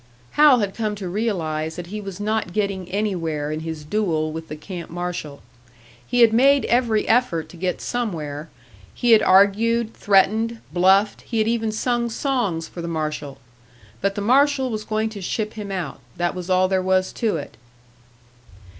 [0.31, 4.47] Hal had come to realise that he was not getting anywhere in his duel with
[4.47, 5.43] the camp marshal.
[6.07, 8.49] He had made every effort to get somewhere;
[8.95, 13.37] he had argued, threatened, bluffed, he had even sung songs for the marshal!
[14.01, 17.37] But the marshal was going to ship him out, that was all there was to
[17.37, 17.55] it.